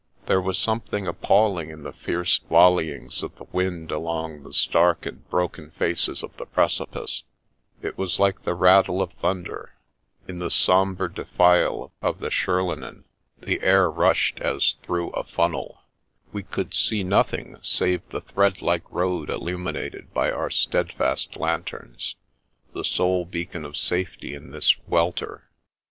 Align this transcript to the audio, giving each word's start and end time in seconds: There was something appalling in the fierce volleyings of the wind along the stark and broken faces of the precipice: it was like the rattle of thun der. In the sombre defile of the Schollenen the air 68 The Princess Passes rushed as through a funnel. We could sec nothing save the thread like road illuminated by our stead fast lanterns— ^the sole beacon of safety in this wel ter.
There 0.25 0.41
was 0.41 0.57
something 0.57 1.05
appalling 1.05 1.69
in 1.69 1.83
the 1.83 1.93
fierce 1.93 2.39
volleyings 2.49 3.21
of 3.21 3.35
the 3.35 3.43
wind 3.51 3.91
along 3.91 4.41
the 4.41 4.51
stark 4.51 5.05
and 5.05 5.29
broken 5.29 5.69
faces 5.77 6.23
of 6.23 6.35
the 6.37 6.47
precipice: 6.47 7.21
it 7.83 7.99
was 7.99 8.19
like 8.19 8.41
the 8.41 8.55
rattle 8.55 8.99
of 8.99 9.13
thun 9.13 9.43
der. 9.43 9.73
In 10.27 10.39
the 10.39 10.49
sombre 10.49 11.13
defile 11.13 11.91
of 12.01 12.19
the 12.19 12.31
Schollenen 12.31 13.03
the 13.41 13.61
air 13.61 13.89
68 13.89 13.89
The 13.91 13.93
Princess 13.93 13.93
Passes 13.93 13.97
rushed 13.97 14.41
as 14.41 14.75
through 14.87 15.09
a 15.11 15.23
funnel. 15.23 15.81
We 16.33 16.41
could 16.41 16.73
sec 16.73 17.05
nothing 17.05 17.57
save 17.61 18.01
the 18.09 18.21
thread 18.21 18.63
like 18.63 18.89
road 18.91 19.29
illuminated 19.29 20.11
by 20.15 20.31
our 20.31 20.49
stead 20.49 20.93
fast 20.93 21.37
lanterns— 21.37 22.15
^the 22.75 22.83
sole 22.83 23.23
beacon 23.23 23.63
of 23.65 23.77
safety 23.77 24.33
in 24.33 24.49
this 24.49 24.75
wel 24.87 25.11
ter. 25.11 25.43